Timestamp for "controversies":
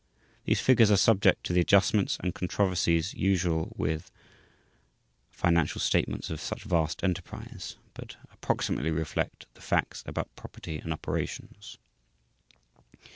2.33-3.13